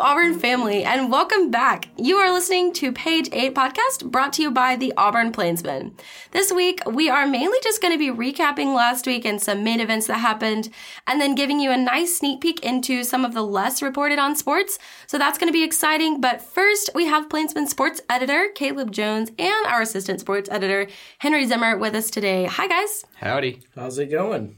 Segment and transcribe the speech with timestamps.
[0.00, 1.88] Auburn family, and welcome back.
[1.96, 5.94] You are listening to Page 8 podcast brought to you by the Auburn Plainsman.
[6.30, 9.80] This week, we are mainly just going to be recapping last week and some main
[9.80, 10.68] events that happened,
[11.06, 14.36] and then giving you a nice sneak peek into some of the less reported on
[14.36, 14.78] sports.
[15.06, 16.20] So that's going to be exciting.
[16.20, 20.86] But first, we have Plainsman sports editor Caleb Jones and our assistant sports editor
[21.18, 22.44] Henry Zimmer with us today.
[22.44, 23.04] Hi, guys.
[23.16, 23.62] Howdy.
[23.74, 24.56] How's it going?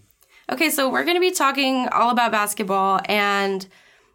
[0.50, 3.66] Okay, so we're going to be talking all about basketball and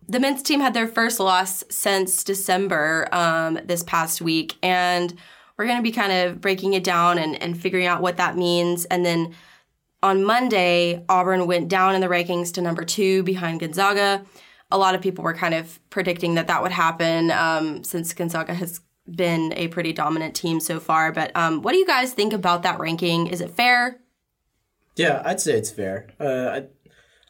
[0.08, 5.18] the men's team had their first loss since December um, this past week, and
[5.58, 8.38] we're going to be kind of breaking it down and, and figuring out what that
[8.38, 8.86] means.
[8.86, 9.34] And then
[10.04, 14.24] on Monday, Auburn went down in the rankings to number two behind Gonzaga.
[14.72, 18.54] A lot of people were kind of predicting that that would happen um, since Gonzaga
[18.54, 21.12] has been a pretty dominant team so far.
[21.12, 23.28] But um, what do you guys think about that ranking?
[23.28, 24.00] Is it fair?
[24.96, 26.08] Yeah, I'd say it's fair.
[26.20, 26.66] Uh, I,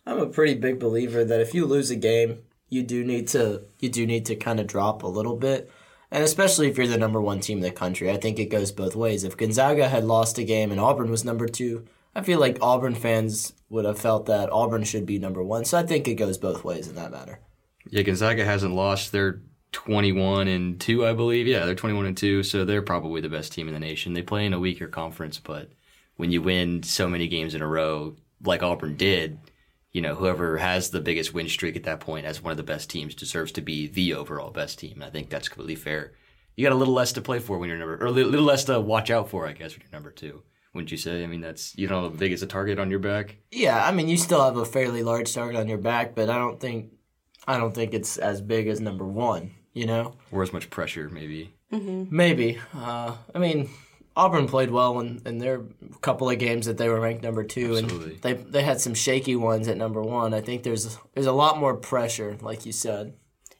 [0.06, 2.40] I'm a pretty big believer that if you lose a game,
[2.70, 5.72] you do need to you do need to kind of drop a little bit.
[6.12, 8.72] And especially if you're the number one team in the country, I think it goes
[8.72, 9.24] both ways.
[9.24, 11.86] If Gonzaga had lost a game and Auburn was number two,
[12.16, 15.66] I feel like Auburn fans would have felt that Auburn should be number one.
[15.66, 17.40] So I think it goes both ways in that matter.
[17.90, 19.12] Yeah, Gonzaga hasn't lost.
[19.12, 19.42] They're
[19.74, 21.48] 21 and 2, I believe.
[21.48, 24.14] Yeah, they're 21 and 2, so they're probably the best team in the nation.
[24.14, 25.70] They play in a weaker conference, but
[26.16, 29.38] when you win so many games in a row, like Auburn did,
[29.96, 32.64] you know, whoever has the biggest win streak at that point as one of the
[32.64, 34.96] best teams deserves to be the overall best team.
[34.96, 36.12] And I think that's completely fair.
[36.58, 38.66] You got a little less to play for when you're number, or a little less
[38.66, 40.44] to watch out for, I guess, when you're number two.
[40.74, 41.24] Wouldn't you say?
[41.24, 43.38] I mean, that's you know how big is a target on your back.
[43.52, 46.40] Yeah, I mean, you still have a fairly large target on your back, but I
[46.40, 46.92] don't think,
[47.48, 49.52] I don't think it's as big as number one.
[49.72, 51.54] You know, or as much pressure, maybe.
[51.72, 52.14] Mm-hmm.
[52.14, 52.60] Maybe.
[52.74, 53.70] Uh, I mean,
[54.18, 55.64] Auburn played well in, in their
[56.02, 58.14] couple of games that they were ranked number two, Absolutely.
[58.14, 60.34] and they they had some shaky ones at number one.
[60.34, 63.14] I think there's there's a lot more pressure, like you said.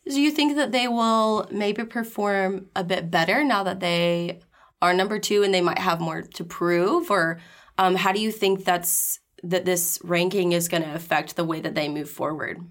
[0.08, 4.40] Do you think that they will maybe perform a bit better now that they
[4.82, 7.40] are number two and they might have more to prove, or
[7.78, 11.60] um, how do you think that's that this ranking is going to affect the way
[11.60, 12.62] that they move forward?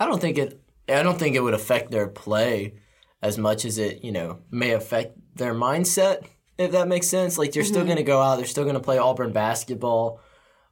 [0.00, 0.60] I don't think it.
[0.88, 2.74] I don't think it would affect their play
[3.20, 6.26] as much as it you know may affect their mindset
[6.58, 7.38] if that makes sense.
[7.38, 7.72] Like they're mm-hmm.
[7.72, 10.20] still going to go out, they're still going to play Auburn basketball,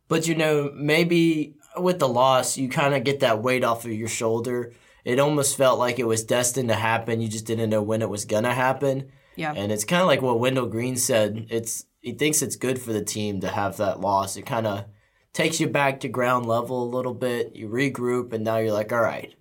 [0.09, 3.93] but you know maybe with the loss, you kind of get that weight off of
[3.93, 4.73] your shoulder.
[5.05, 7.21] It almost felt like it was destined to happen.
[7.21, 9.11] You just didn't know when it was gonna happen.
[9.37, 9.53] Yeah.
[9.57, 11.47] And it's kind of like what Wendell Green said.
[11.51, 14.37] It's he thinks it's good for the team to have that loss.
[14.37, 14.85] It kind of
[15.33, 17.57] takes you back to ground level a little bit.
[17.57, 19.35] You regroup, and now you're like, all right,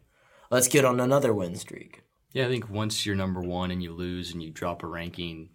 [0.49, 2.03] let's get on another win streak.
[2.33, 5.49] Yeah, I think once you're number one and you lose and you drop a ranking,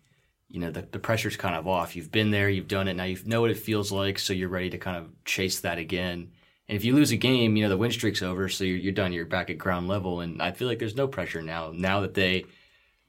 [0.48, 1.96] you know the, the pressure's kind of off.
[1.96, 4.48] You've been there you've done it now you know what it feels like so you're
[4.48, 6.32] ready to kind of chase that again.
[6.68, 8.92] And if you lose a game you know the win streak's over so you're, you're
[8.92, 10.20] done you're back at ground level.
[10.20, 12.44] And i feel like there's no pressure now now that they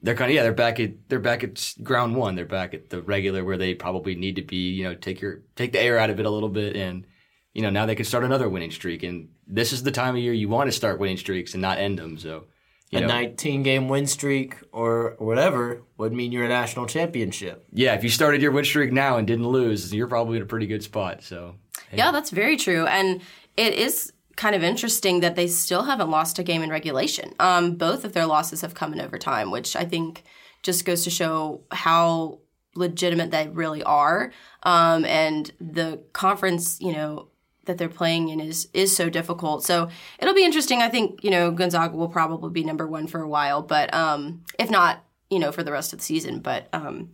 [0.01, 2.35] they're kind of yeah they're back at they're back at ground one.
[2.35, 5.41] They're back at the regular where they probably need to be you know take your
[5.55, 6.75] take the air out of it a little bit.
[6.75, 7.05] And
[7.53, 9.03] you know now they can start another winning streak.
[9.03, 11.79] And this is the time of year you want to start winning streaks and not
[11.79, 12.17] end them.
[12.17, 12.45] So
[12.89, 17.65] you a know, 19 game win streak or whatever would mean you're a national championship.
[17.71, 20.45] Yeah, if you started your win streak now and didn't lose, you're probably in a
[20.47, 21.23] pretty good spot.
[21.23, 21.55] So,
[21.89, 21.97] hey.
[21.97, 22.85] yeah, that's very true.
[22.85, 23.21] And
[23.57, 27.33] it is kind of interesting that they still haven't lost a game in regulation.
[27.39, 30.23] Um, both of their losses have come in overtime, which I think
[30.63, 32.39] just goes to show how
[32.75, 34.31] legitimate they really are.
[34.63, 37.27] Um, and the conference, you know,
[37.67, 39.63] that they're playing in is is so difficult.
[39.63, 39.89] So
[40.19, 40.81] it'll be interesting.
[40.81, 44.43] I think you know Gonzaga will probably be number one for a while, but um,
[44.59, 46.39] if not, you know, for the rest of the season.
[46.39, 47.11] But um,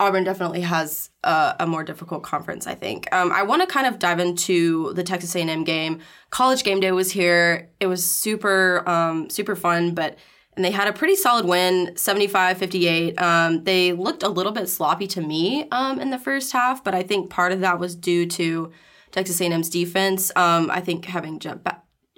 [0.00, 2.66] Auburn definitely has a, a, more difficult conference.
[2.66, 3.12] I think.
[3.12, 6.00] Um, I want to kind of dive into the Texas A&M game.
[6.30, 7.70] College game day was here.
[7.78, 10.18] It was super um, super fun, but.
[10.56, 13.18] And they had a pretty solid win, 75-58.
[13.18, 16.92] Um, they looked a little bit sloppy to me um, in the first half, but
[16.92, 18.72] I think part of that was due to
[19.10, 20.30] Texas A&M's defense.
[20.36, 21.40] Um, I think having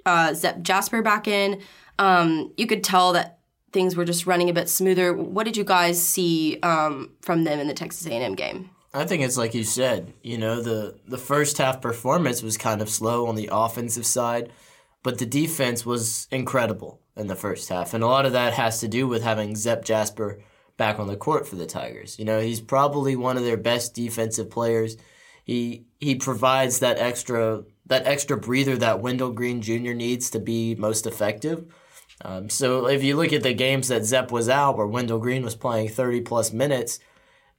[0.05, 1.61] uh, Zep Jasper back in,
[1.99, 3.39] um, you could tell that
[3.71, 5.13] things were just running a bit smoother.
[5.13, 8.69] What did you guys see um, from them in the Texas A&M game?
[8.93, 10.13] I think it's like you said.
[10.21, 14.51] You know, the the first half performance was kind of slow on the offensive side,
[15.01, 18.79] but the defense was incredible in the first half, and a lot of that has
[18.81, 20.39] to do with having Zep Jasper
[20.77, 22.17] back on the court for the Tigers.
[22.19, 24.97] You know, he's probably one of their best defensive players
[25.43, 29.93] he he provides that extra that extra breather that Wendell Green Jr.
[29.93, 31.65] needs to be most effective.
[32.21, 35.43] Um, so if you look at the games that Zep was out, where Wendell Green
[35.43, 36.99] was playing thirty plus minutes,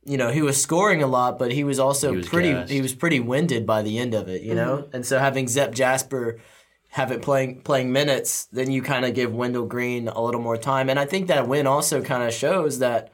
[0.04, 2.72] you know he was scoring a lot, but he was also he was pretty gassed.
[2.72, 4.42] he was pretty winded by the end of it.
[4.42, 4.96] You know, mm-hmm.
[4.96, 6.40] and so having Zep Jasper
[6.88, 10.56] have it playing playing minutes, then you kind of give Wendell Green a little more
[10.56, 10.88] time.
[10.88, 13.12] And I think that win also kind of shows that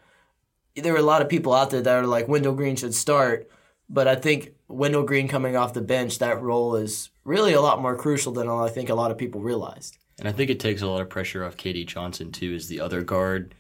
[0.76, 3.50] there were a lot of people out there that are like Wendell Green should start,
[3.88, 7.82] but I think Wendell Green coming off the bench, that role is really a lot
[7.82, 9.98] more crucial than I think a lot of people realized.
[10.18, 12.80] And I think it takes a lot of pressure off KD Johnson too, as the
[12.80, 13.54] other guard.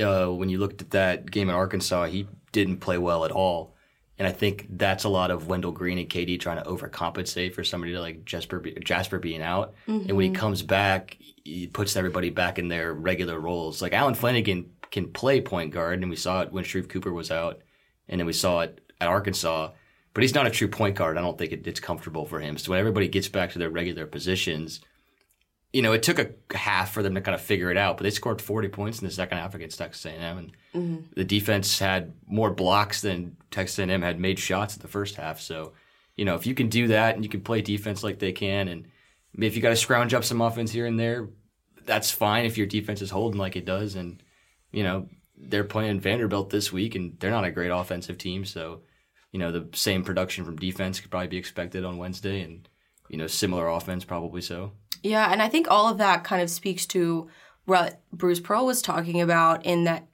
[0.00, 3.74] Uh, when you looked at that game in Arkansas, he didn't play well at all.
[4.18, 7.64] And I think that's a lot of Wendell Green and KD trying to overcompensate for
[7.64, 9.74] somebody like Jasper Jasper being out.
[9.88, 10.08] Mm-hmm.
[10.08, 13.82] And when he comes back, he puts everybody back in their regular roles.
[13.82, 17.32] Like Allen Flanagan can play point guard, and we saw it when Sharife Cooper was
[17.32, 17.62] out,
[18.08, 19.70] and then we saw it at Arkansas.
[20.14, 21.18] But he's not a true point guard.
[21.18, 22.56] I don't think it, it's comfortable for him.
[22.56, 24.80] So when everybody gets back to their regular positions,
[25.72, 28.04] you know, it took a half for them to kind of figure it out, but
[28.04, 31.04] they scored 40 points in the second half against Texas A&M, and mm-hmm.
[31.16, 35.40] the defense had more blocks than Texas A&M had made shots in the first half.
[35.40, 35.72] So,
[36.14, 38.68] you know, if you can do that and you can play defense like they can,
[38.68, 38.86] and
[39.36, 41.28] if you got to scrounge up some offense here and there,
[41.84, 43.96] that's fine if your defense is holding like it does.
[43.96, 44.22] And
[44.70, 48.82] you know, they're playing Vanderbilt this week, and they're not a great offensive team, so
[49.34, 52.68] you know the same production from defense could probably be expected on Wednesday, and
[53.08, 54.70] you know similar offense probably so.
[55.02, 57.28] Yeah, and I think all of that kind of speaks to
[57.64, 60.06] what Bruce Pearl was talking about in that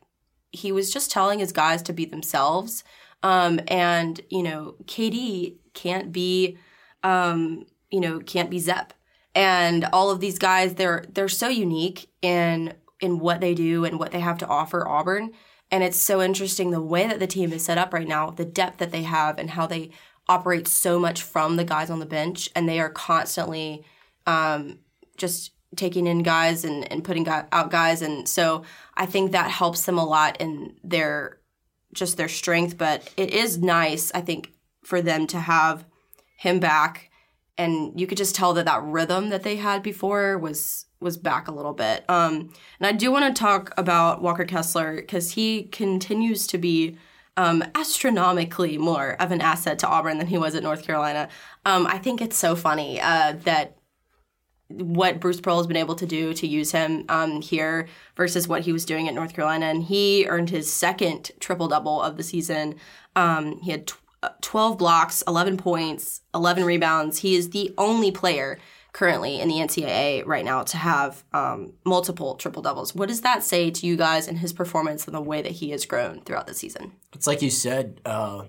[0.53, 2.83] he was just telling his guys to be themselves.
[3.23, 6.57] Um, and, you know, KD can't be,
[7.03, 8.95] um, you know, can't be Zep.
[9.35, 13.99] And all of these guys, they're they're so unique in in what they do and
[13.99, 15.33] what they have to offer Auburn.
[15.71, 18.45] And it's so interesting the way that the team is set up right now, the
[18.45, 19.91] depth that they have, and how they
[20.29, 23.85] operate so much from the guys on the bench, and they are constantly
[24.27, 24.79] um,
[25.17, 28.03] just taking in guys and, and putting out guys.
[28.03, 28.65] And so
[28.95, 31.39] I think that helps them a lot in their
[31.93, 32.77] just their strength.
[32.79, 34.53] But it is nice, I think,
[34.83, 35.85] for them to have
[36.37, 37.10] him back.
[37.61, 41.47] And you could just tell that that rhythm that they had before was was back
[41.47, 42.05] a little bit.
[42.09, 46.97] Um, and I do want to talk about Walker Kessler because he continues to be
[47.37, 51.29] um, astronomically more of an asset to Auburn than he was at North Carolina.
[51.67, 53.77] Um, I think it's so funny uh, that
[54.69, 58.62] what Bruce Pearl has been able to do to use him um, here versus what
[58.62, 59.67] he was doing at North Carolina.
[59.67, 62.77] And he earned his second triple double of the season.
[63.17, 63.87] Um, he had
[64.41, 67.19] 12 blocks, 11 points, 11 rebounds.
[67.19, 68.59] He is the only player
[68.93, 72.95] currently in the NCAA right now to have um, multiple triple doubles.
[72.95, 75.71] What does that say to you guys and his performance and the way that he
[75.71, 76.93] has grown throughout the season?
[77.15, 78.45] It's like you said, uh,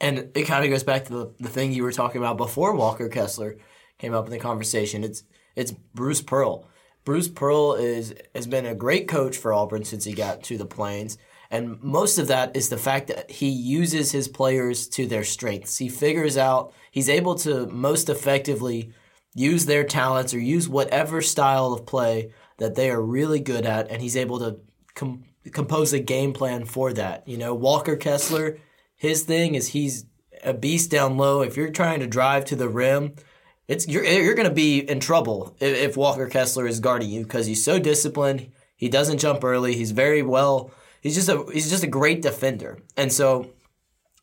[0.00, 2.74] and it kind of goes back to the, the thing you were talking about before
[2.74, 3.56] Walker Kessler
[3.98, 5.04] came up in the conversation.
[5.04, 5.22] It's
[5.54, 6.68] it's Bruce Pearl.
[7.04, 10.66] Bruce Pearl is has been a great coach for Auburn since he got to the
[10.66, 11.16] Plains.
[11.50, 15.78] And most of that is the fact that he uses his players to their strengths.
[15.78, 18.92] He figures out he's able to most effectively
[19.34, 23.90] use their talents or use whatever style of play that they are really good at,
[23.90, 24.58] and he's able to
[24.94, 27.28] com- compose a game plan for that.
[27.28, 28.58] You know, Walker Kessler,
[28.96, 30.06] his thing is he's
[30.42, 31.42] a beast down low.
[31.42, 33.14] If you're trying to drive to the rim,
[33.68, 37.22] it's you're you're going to be in trouble if, if Walker Kessler is guarding you
[37.22, 38.50] because he's so disciplined.
[38.76, 39.74] He doesn't jump early.
[39.74, 40.70] He's very well.
[41.06, 43.52] He's just a he's just a great defender, and so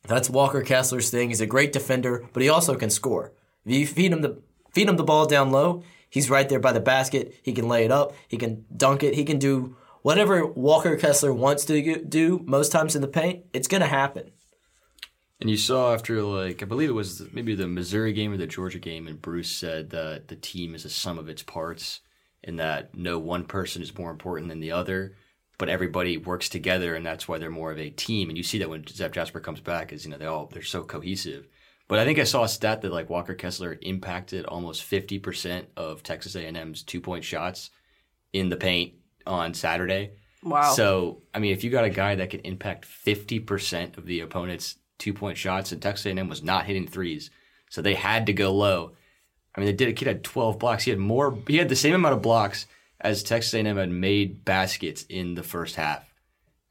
[0.06, 1.30] that's Walker Kessler's thing.
[1.30, 3.32] He's a great defender, but he also can score.
[3.64, 4.42] If you feed him the
[4.74, 7.36] feed him the ball down low, he's right there by the basket.
[7.42, 8.12] He can lay it up.
[8.28, 9.14] He can dunk it.
[9.14, 13.46] He can do whatever Walker Kessler wants to do most times in the paint.
[13.54, 14.32] It's to happen.
[15.40, 18.46] And you saw after like I believe it was maybe the Missouri game or the
[18.46, 22.00] Georgia game, and Bruce said that the team is a sum of its parts,
[22.42, 25.16] and that no one person is more important than the other,
[25.58, 28.28] but everybody works together, and that's why they're more of a team.
[28.28, 30.62] And you see that when Zep Jasper comes back, is you know they all they're
[30.62, 31.46] so cohesive.
[31.86, 35.68] But I think I saw a stat that like Walker Kessler impacted almost fifty percent
[35.76, 37.70] of Texas A&M's two point shots
[38.32, 38.94] in the paint
[39.26, 40.12] on Saturday.
[40.42, 40.72] Wow.
[40.72, 44.20] So I mean, if you got a guy that can impact fifty percent of the
[44.20, 47.30] opponent's two point shots, and Texas A&M was not hitting threes,
[47.70, 48.92] so they had to go low.
[49.54, 49.88] I mean, they did.
[49.88, 50.84] A kid had 12 blocks.
[50.84, 51.38] He had more.
[51.46, 52.66] He had the same amount of blocks
[53.00, 56.12] as Texas A&M had made baskets in the first half.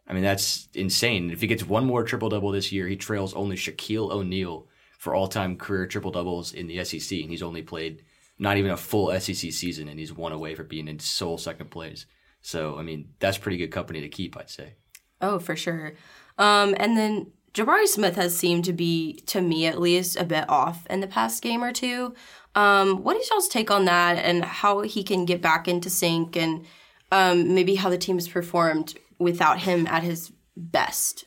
[0.07, 1.31] I mean, that's insane.
[1.31, 4.67] If he gets one more triple double this year, he trails only Shaquille O'Neal
[4.99, 8.03] for all time career triple doubles in the SEC, and he's only played
[8.39, 11.71] not even a full SEC season, and he's one away from being in sole second
[11.71, 12.05] place.
[12.41, 14.75] So, I mean, that's pretty good company to keep, I'd say.
[15.21, 15.93] Oh, for sure.
[16.37, 20.49] Um, and then Jabari Smith has seemed to be, to me at least, a bit
[20.49, 22.15] off in the past game or two.
[22.55, 26.35] Um, what is y'all's take on that and how he can get back into sync
[26.35, 26.65] and
[27.11, 31.25] um, maybe how the team has performed without him at his best?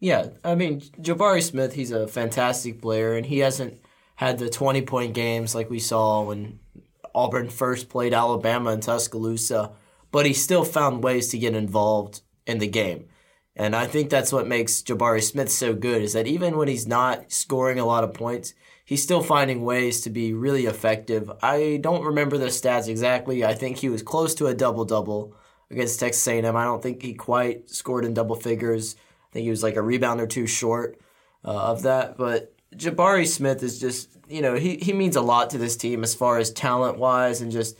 [0.00, 3.80] Yeah, I mean, Jabari Smith, he's a fantastic player, and he hasn't
[4.16, 6.60] had the 20 point games like we saw when
[7.14, 9.72] Auburn first played Alabama in Tuscaloosa,
[10.12, 13.06] but he still found ways to get involved in the game.
[13.58, 16.86] And I think that's what makes Jabari Smith so good is that even when he's
[16.86, 21.28] not scoring a lot of points, he's still finding ways to be really effective.
[21.42, 23.44] I don't remember the stats exactly.
[23.44, 25.34] I think he was close to a double double
[25.72, 26.56] against Texas A&M.
[26.56, 28.94] I don't think he quite scored in double figures.
[28.94, 31.00] I think he was like a rebound or two short
[31.44, 32.16] uh, of that.
[32.16, 36.04] But Jabari Smith is just you know he he means a lot to this team
[36.04, 37.76] as far as talent wise and just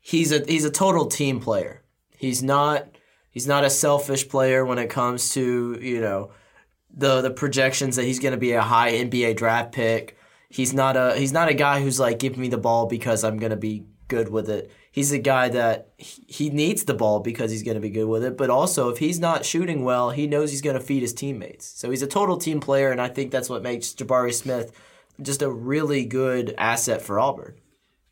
[0.00, 1.82] he's a he's a total team player.
[2.16, 2.86] He's not
[3.30, 6.30] he's not a selfish player when it comes to you know
[6.92, 10.16] the the projections that he's going to be a high NBA draft pick.
[10.48, 13.38] He's not a he's not a guy who's like give me the ball because I'm
[13.38, 14.70] going to be good with it.
[14.92, 18.24] He's a guy that he needs the ball because he's going to be good with
[18.24, 21.14] it, but also if he's not shooting well, he knows he's going to feed his
[21.14, 21.64] teammates.
[21.66, 24.72] So he's a total team player and I think that's what makes Jabari Smith
[25.22, 27.54] just a really good asset for Auburn.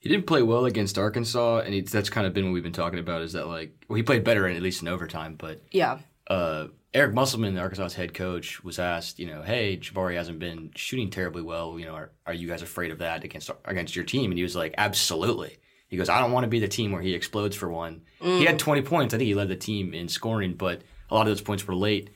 [0.01, 2.73] He didn't play well against Arkansas, and he, that's kind of been what we've been
[2.73, 3.23] talking about.
[3.23, 5.99] Is that like well, he played better in, at least in overtime, but Yeah.
[6.29, 11.11] uh, Eric Musselman, Arkansas's head coach, was asked, you know, hey, Jabari hasn't been shooting
[11.11, 11.79] terribly well.
[11.79, 14.31] You know, are, are you guys afraid of that against against your team?
[14.31, 15.59] And he was like, absolutely.
[15.89, 18.03] He goes, I don't want to be the team where he explodes for one.
[18.21, 19.15] He had 20 points.
[19.15, 21.75] I think he led the team in scoring, but a lot of those points were
[21.75, 22.11] late.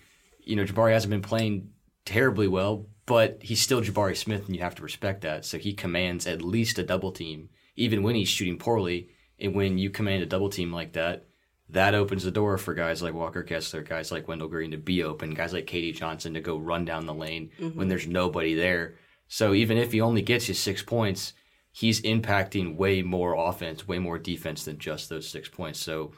[0.44, 1.70] You know, Jabari hasn't been playing
[2.04, 5.44] terribly well, but he's still Jabari Smith, and you have to respect that.
[5.46, 9.08] So he commands at least a double team, even when he's shooting poorly.
[9.38, 11.26] And when you command a double team like that,
[11.70, 15.02] that opens the door for guys like Walker Kessler, guys like Wendell Green to be
[15.02, 17.78] open, guys like KD Johnson to go run down the lane mm-hmm.
[17.78, 18.96] when there's nobody there.
[19.26, 21.32] So even if he only gets you six points,
[21.70, 25.80] he's impacting way more offense, way more defense than just those six points.
[25.80, 26.12] So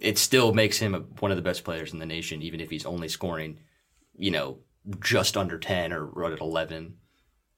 [0.00, 2.70] it still makes him a, one of the best players in the nation, even if
[2.70, 3.58] he's only scoring,
[4.16, 4.58] you know,
[5.00, 6.94] just under 10 or right at 11.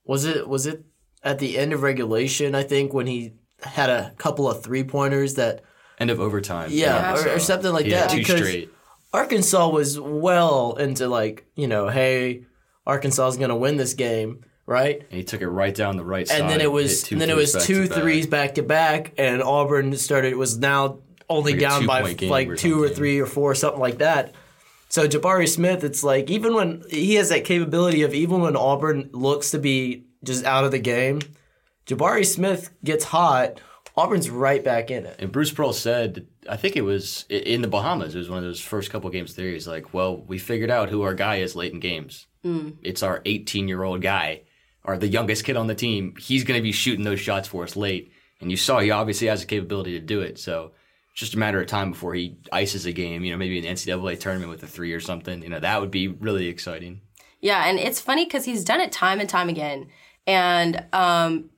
[0.05, 0.85] Was it was it
[1.27, 2.55] at the end of regulation?
[2.55, 5.63] I think when he had a couple of three pointers that
[5.99, 6.69] End of overtime.
[6.73, 8.11] yeah, or, or something like he that.
[8.11, 8.71] two because straight.
[9.13, 12.45] Arkansas was well into like you know, hey,
[12.87, 15.01] Arkansas is going to win this game, right?
[15.01, 16.43] And he took it right down the right side.
[16.43, 19.97] And then it was and then it was two threes back to back, and Auburn
[19.97, 23.81] started was now only Like down by like or two or three or four, something
[23.81, 24.35] like that.
[24.89, 29.11] So Jabari Smith, it's like even when he has that capability of even when Auburn
[29.13, 31.21] looks to be just out of the game,
[31.87, 33.61] Jabari Smith gets hot,
[33.97, 35.17] Auburn's right back in it.
[35.19, 38.15] And Bruce Pearl said, I think it was in the Bahamas.
[38.15, 39.51] It was one of those first couple games there.
[39.51, 42.27] He's like, "Well, we figured out who our guy is late in games.
[42.45, 42.77] Mm.
[42.83, 44.43] It's our 18 year old guy,
[44.85, 46.15] or the youngest kid on the team.
[46.19, 49.29] He's going to be shooting those shots for us late." And you saw he obviously
[49.29, 50.39] has the capability to do it.
[50.39, 50.73] So
[51.11, 53.25] it's just a matter of time before he ices a game.
[53.25, 55.43] You know, maybe an NCAA tournament with a three or something.
[55.43, 57.01] You know, that would be really exciting.
[57.41, 59.87] Yeah, and it's funny because he's done it time and time again.
[60.27, 61.51] And um,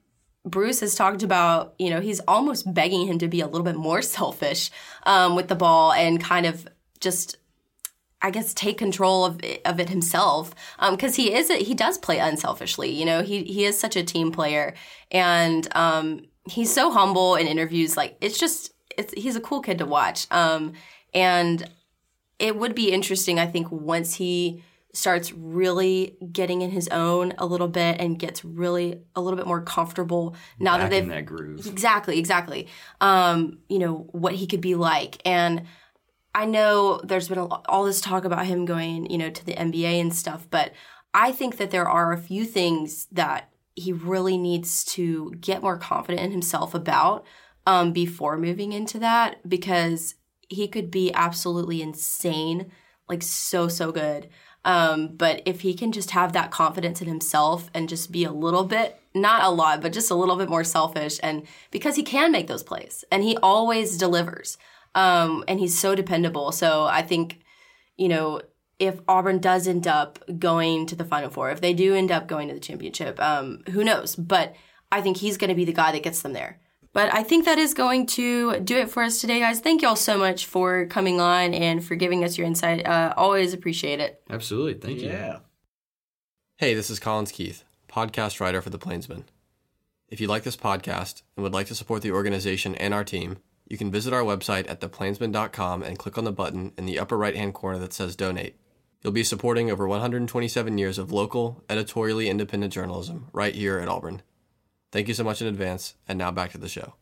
[0.45, 3.77] Bruce has talked about, you know, he's almost begging him to be a little bit
[3.77, 4.71] more selfish
[5.05, 6.69] um, with the ball and kind of
[7.01, 7.37] just,
[8.21, 10.55] I guess, take control of it, of it himself.
[10.91, 12.91] Because he is, a, he does play unselfishly.
[12.91, 14.75] You know, he he is such a team player,
[15.11, 17.97] and um, he's so humble in interviews.
[17.97, 20.27] Like it's just, it's he's a cool kid to watch.
[20.31, 20.73] Um,
[21.15, 21.69] and
[22.39, 24.63] it would be interesting, I think, once he
[24.95, 29.47] starts really getting in his own a little bit and gets really a little bit
[29.47, 31.67] more comfortable now that they've that groove.
[31.67, 32.69] exactly exactly.
[33.01, 35.21] Um you know what he could be like.
[35.25, 35.65] And
[36.35, 39.55] i know there's been a, all this talk about him going you know to the
[39.55, 40.73] nba and stuff but
[41.15, 45.79] i think that there are a few things that he really needs to get more
[45.79, 47.25] confident in himself about
[47.67, 50.17] um, before moving into that because
[50.49, 52.71] he could be absolutely insane
[53.09, 54.29] like so so good
[54.65, 58.33] um, but if he can just have that confidence in himself and just be a
[58.33, 62.03] little bit, not a lot, but just a little bit more selfish, and because he
[62.03, 64.59] can make those plays and he always delivers,
[64.95, 66.53] um, and he's so dependable.
[66.53, 67.41] So I think,
[67.97, 68.43] you know,
[68.79, 72.27] if Auburn does end up going to the Final Four, if they do end up
[72.27, 74.15] going to the championship, um, who knows?
[74.15, 74.55] But
[74.93, 76.61] I think he's going to be the guy that gets them there.
[76.93, 79.61] But I think that is going to do it for us today, guys.
[79.61, 82.87] Thank you all so much for coming on and for giving us your insight.
[82.87, 84.23] Uh, always appreciate it.
[84.31, 84.75] Absolutely.
[84.75, 85.09] Thank you.
[85.09, 85.39] Yeah.
[86.57, 89.25] Hey, this is Collins Keith, podcast writer for The Plainsman.
[90.09, 93.37] If you like this podcast and would like to support the organization and our team,
[93.69, 97.19] you can visit our website at theplainsman.com and click on the button in the upper
[97.19, 98.57] right hand corner that says donate.
[99.03, 104.23] You'll be supporting over 127 years of local, editorially independent journalism right here at Auburn.
[104.91, 106.95] Thank you so much in advance, and now back to the show.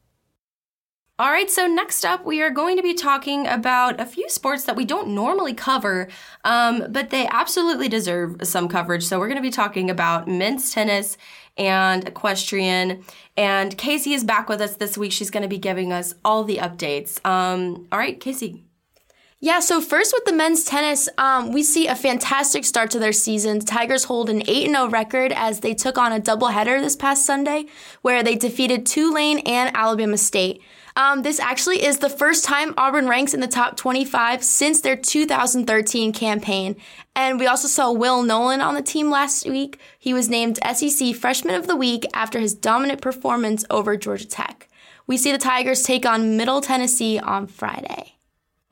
[1.18, 4.64] All right, so next up, we are going to be talking about a few sports
[4.64, 6.08] that we don't normally cover,
[6.44, 9.02] um, but they absolutely deserve some coverage.
[9.02, 11.16] So, we're going to be talking about men's tennis
[11.56, 13.02] and equestrian.
[13.34, 15.10] And Casey is back with us this week.
[15.10, 17.24] She's going to be giving us all the updates.
[17.24, 18.65] Um, all right, Casey.
[19.46, 23.12] Yeah, so first with the men's tennis, um, we see a fantastic start to their
[23.12, 23.60] season.
[23.60, 27.24] The Tigers hold an 8 0 record as they took on a doubleheader this past
[27.24, 27.66] Sunday,
[28.02, 30.62] where they defeated Tulane and Alabama State.
[30.96, 34.96] Um, this actually is the first time Auburn ranks in the top 25 since their
[34.96, 36.74] 2013 campaign.
[37.14, 39.78] And we also saw Will Nolan on the team last week.
[39.96, 44.68] He was named SEC Freshman of the Week after his dominant performance over Georgia Tech.
[45.06, 48.15] We see the Tigers take on Middle Tennessee on Friday.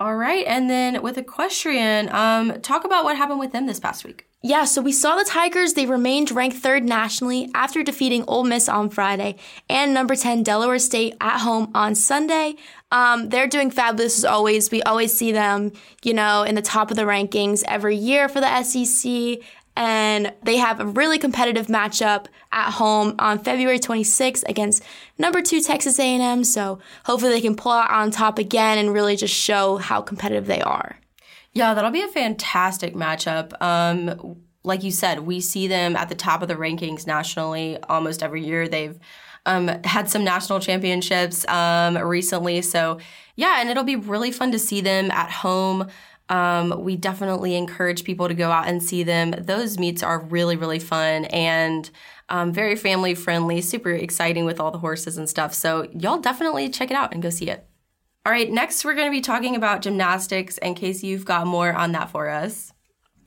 [0.00, 4.04] All right, and then with equestrian, um, talk about what happened with them this past
[4.04, 4.26] week.
[4.42, 5.72] Yeah, so we saw the Tigers.
[5.72, 9.36] They remained ranked third nationally after defeating Ole Miss on Friday
[9.70, 12.56] and number 10 Delaware State at home on Sunday.
[12.92, 14.70] Um, they're doing fabulous as always.
[14.70, 15.72] We always see them,
[16.02, 19.38] you know, in the top of the rankings every year for the SEC
[19.76, 24.82] and they have a really competitive matchup at home on February 26th against
[25.18, 26.44] number two Texas A&M.
[26.44, 30.46] So hopefully they can pull out on top again and really just show how competitive
[30.46, 30.98] they are.
[31.52, 33.60] Yeah, that'll be a fantastic matchup.
[33.60, 38.22] Um, like you said, we see them at the top of the rankings nationally almost
[38.22, 38.66] every year.
[38.66, 38.98] They've
[39.46, 42.62] um, had some national championships um, recently.
[42.62, 42.98] So,
[43.36, 45.88] yeah, and it'll be really fun to see them at home.
[46.28, 49.32] Um, we definitely encourage people to go out and see them.
[49.32, 51.90] Those meets are really, really fun and
[52.28, 55.52] um, very family friendly, super exciting with all the horses and stuff.
[55.52, 57.66] So, y'all definitely check it out and go see it.
[58.26, 60.56] All right, next we're going to be talking about gymnastics.
[60.58, 62.73] In case you've got more on that for us.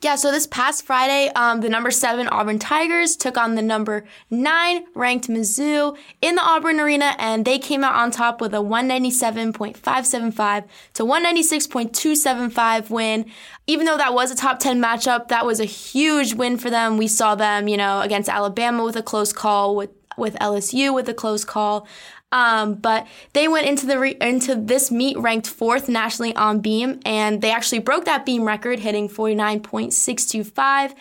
[0.00, 4.04] Yeah, so this past Friday, um, the number seven Auburn Tigers took on the number
[4.30, 8.58] nine ranked Mizzou in the Auburn Arena, and they came out on top with a
[8.58, 10.64] 197.575
[10.94, 13.26] to 196.275 win.
[13.66, 16.96] Even though that was a top 10 matchup, that was a huge win for them.
[16.96, 21.08] We saw them, you know, against Alabama with a close call, with with LSU with
[21.08, 21.88] a close call.
[22.30, 27.00] Um, but they went into the re- into this meet ranked fourth nationally on beam,
[27.06, 30.94] and they actually broke that beam record, hitting 49.625.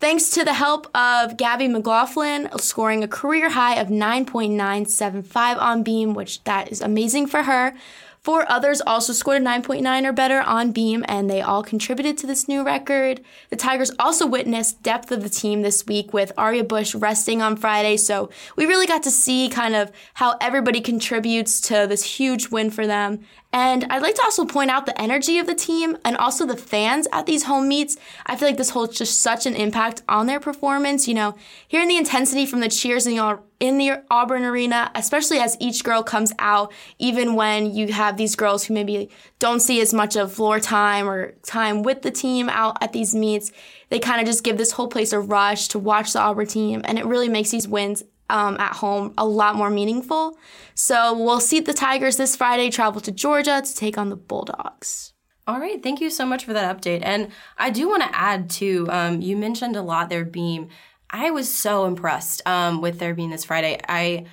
[0.00, 6.14] Thanks to the help of Gabby McLaughlin scoring a career high of 9.975 on beam,
[6.14, 7.74] which that is amazing for her.
[8.22, 12.26] Four others also scored a 9.9 or better on beam, and they all contributed to
[12.28, 13.20] this new record.
[13.50, 17.56] The Tigers also witnessed depth of the team this week with Aria Brusch resting on
[17.56, 22.48] Friday, so we really got to see kind of how everybody contributes to this huge
[22.48, 23.24] win for them.
[23.54, 26.56] And I'd like to also point out the energy of the team and also the
[26.56, 27.98] fans at these home meets.
[28.24, 31.06] I feel like this holds just such an impact on their performance.
[31.06, 31.34] You know,
[31.68, 35.84] hearing the intensity from the cheers in the, in the Auburn arena, especially as each
[35.84, 40.16] girl comes out, even when you have these girls who maybe don't see as much
[40.16, 43.52] of floor time or time with the team out at these meets,
[43.90, 46.80] they kind of just give this whole place a rush to watch the Auburn team,
[46.84, 50.38] and it really makes these wins um, at home a lot more meaningful.
[50.74, 55.12] So we'll see the Tigers this Friday travel to Georgia to take on the Bulldogs.
[55.46, 57.00] All right, thank you so much for that update.
[57.02, 58.86] And I do want to add too.
[58.90, 60.68] Um, you mentioned a lot their beam.
[61.10, 63.78] I was so impressed um, with their beam this Friday.
[63.86, 64.26] I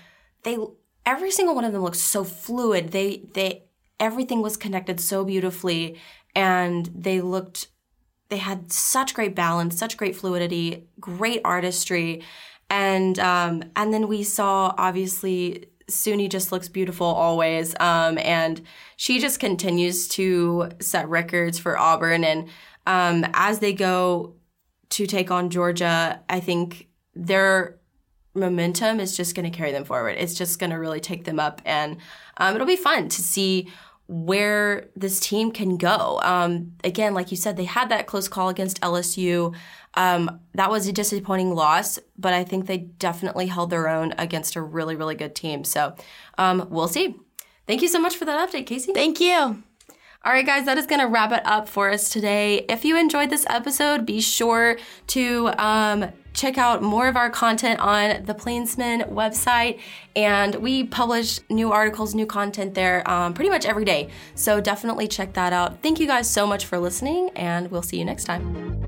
[0.43, 0.57] they
[1.05, 2.91] every single one of them looked so fluid.
[2.91, 3.65] They they
[3.99, 5.99] everything was connected so beautifully,
[6.35, 7.67] and they looked
[8.29, 12.23] they had such great balance, such great fluidity, great artistry
[12.69, 18.61] and um, and then we saw obviously Suni just looks beautiful always, um, and
[18.95, 22.23] she just continues to set records for Auburn.
[22.23, 22.47] And
[22.85, 24.35] um, as they go
[24.89, 27.79] to take on Georgia, I think their
[28.35, 30.15] momentum is just going to carry them forward.
[30.17, 31.97] It's just going to really take them up, and
[32.37, 33.69] um, it'll be fun to see
[34.09, 36.19] where this team can go.
[36.23, 39.55] Um, again, like you said, they had that close call against LSU.
[39.93, 44.55] Um, that was a disappointing loss, but I think they definitely held their own against
[44.55, 45.63] a really, really good team.
[45.63, 45.95] So
[46.39, 47.17] um, we'll see.
[47.67, 48.93] Thank you so much for that update, Casey.
[48.93, 49.63] Thank you.
[50.25, 52.65] All right, guys, that is going to wrap it up for us today.
[52.67, 57.79] If you enjoyed this episode, be sure to um, check out more of our content
[57.81, 59.79] on the Plainsman website.
[60.15, 64.09] And we publish new articles, new content there um, pretty much every day.
[64.35, 65.83] So definitely check that out.
[65.83, 68.87] Thank you guys so much for listening, and we'll see you next time.